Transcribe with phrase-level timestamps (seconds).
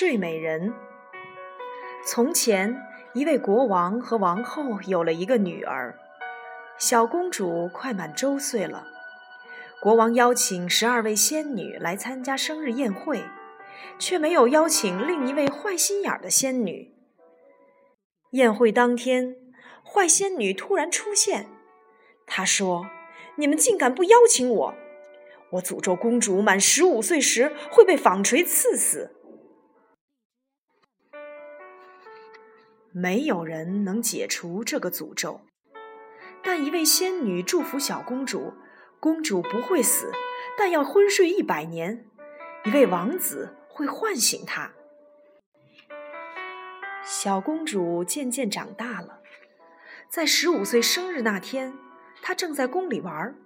[0.00, 0.72] 睡美人。
[2.06, 2.80] 从前，
[3.14, 5.98] 一位国王和王后有了一个女儿，
[6.78, 8.86] 小公主快满周岁了。
[9.82, 13.24] 国王邀请十二位仙女来参加生日宴会，
[13.98, 16.94] 却没有邀请另一位坏心眼的仙女。
[18.30, 19.34] 宴会当天，
[19.82, 21.48] 坏仙女突然出现，
[22.24, 22.86] 她说
[23.34, 24.74] ：“你们竟敢不邀请我！
[25.54, 29.14] 我诅咒公主满十五岁时会被纺锤刺死。”
[33.00, 35.42] 没有人能解除这个诅咒，
[36.42, 38.54] 但一位仙女祝福小公主：
[38.98, 40.10] 公主不会死，
[40.58, 42.08] 但要昏睡一百年。
[42.64, 44.72] 一位王子会唤醒她。
[47.04, 49.20] 小公主渐渐长大了，
[50.10, 51.74] 在十五岁生日那天，
[52.20, 53.36] 她正在宫里玩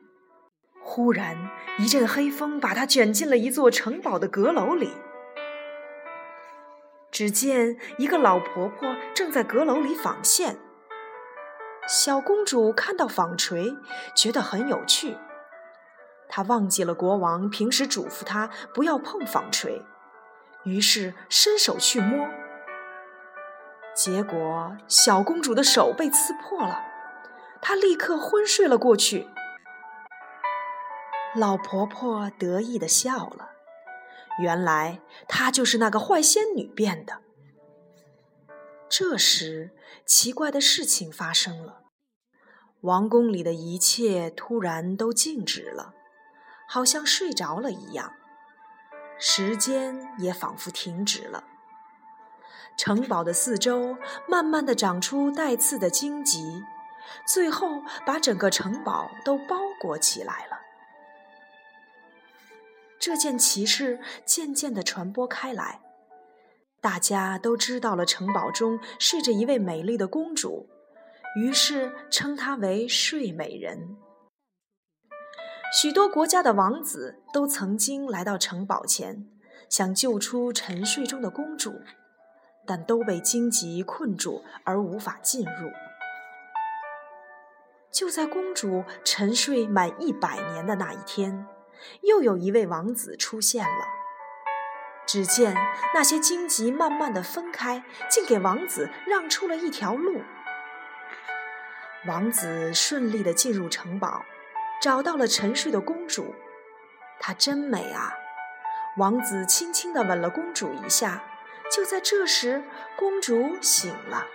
[0.81, 4.93] 忽然一阵黑风把她卷进了一座城堡的阁楼里。
[7.13, 10.59] 只见一个老婆婆正在阁楼里纺线。
[11.87, 13.77] 小公主看到纺锤，
[14.17, 15.19] 觉得很有趣。
[16.29, 19.85] 她忘记了国王平时嘱咐她不要碰纺锤，
[20.65, 22.27] 于是伸手去摸。
[23.95, 26.83] 结果，小公主的手被刺破了，
[27.61, 29.29] 她立刻昏睡了过去。
[31.35, 33.51] 老婆婆得意的笑了。
[34.41, 37.21] 原来她就是那个坏仙女变的。
[38.89, 39.71] 这时，
[40.05, 41.85] 奇怪的事情发生了，
[42.83, 45.95] 王宫里的一切突然都静止了，
[46.69, 48.13] 好像睡着了一样，
[49.19, 51.45] 时间也仿佛停止了。
[52.77, 53.97] 城堡的四周
[54.27, 56.65] 慢慢的长出带刺的荆棘，
[57.27, 60.62] 最后把整个城堡都包裹起来了。
[63.03, 65.81] 这件奇事渐渐地传播开来，
[66.81, 70.69] 大家都知道了城堡中睡着一位美丽的公主，
[71.35, 73.97] 于是称她为睡美人。
[75.77, 79.27] 许多国家的王子都曾经来到城堡前，
[79.69, 81.73] 想救出沉睡中的公主，
[82.65, 85.69] 但都被荆棘困住而无法进入。
[87.93, 91.49] 就在公主沉睡满一百年的那一天。
[92.03, 93.87] 又有一位王子出现了。
[95.07, 95.55] 只见
[95.95, 100.23] 那些荆棘慢慢的分开，竟给王子让出了一条路。
[102.07, 104.25] 王子顺利的进入城堡，
[104.81, 106.35] 找到了沉睡的公主。
[107.19, 108.13] 她真美啊！
[108.97, 111.23] 王子轻轻的吻了公主一下。
[111.75, 112.63] 就在这时，
[112.97, 114.27] 公主醒了。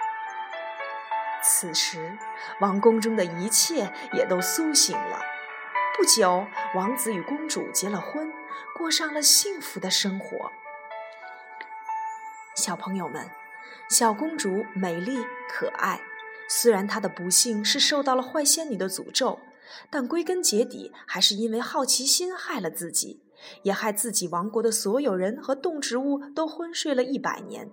[1.44, 2.18] 此时，
[2.60, 5.22] 王宫中的一切也都苏醒了。
[5.98, 8.32] 不久，王子与公主结了婚，
[8.78, 10.52] 过上了幸福的生活。
[12.56, 13.28] 小朋友们，
[13.90, 15.18] 小公主美丽
[15.50, 16.00] 可爱，
[16.48, 19.40] 虽然她的不幸是受到了坏仙女的诅咒，
[19.90, 23.24] 但归根结底还是因为好奇心害了自己，
[23.64, 27.72] 也害自己王国的所有人和动植物都昏睡了一百年。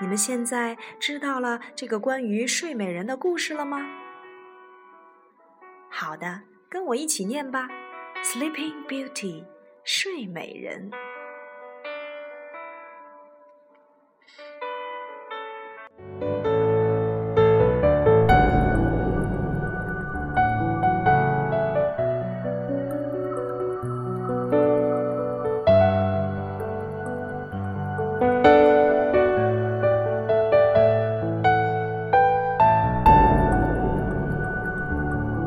[0.00, 3.78] 你们现在知道了这个关于睡美人的故事了吗？
[5.88, 7.70] 好的，跟我一起念吧。
[8.25, 9.43] Sleeping Beauty，
[9.83, 10.91] 睡美人。